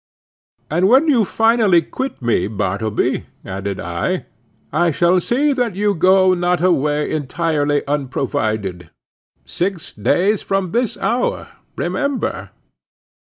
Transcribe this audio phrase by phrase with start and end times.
[0.71, 4.25] "And when you finally quit me, Bartleby," added I,
[4.73, 8.89] "I shall see that you go not away entirely unprovided.
[9.45, 12.49] Six days from this hour, remember."